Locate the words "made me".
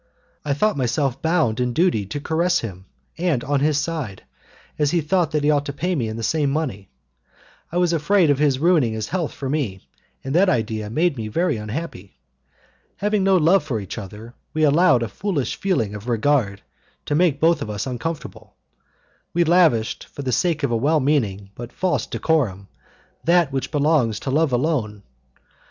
10.89-11.27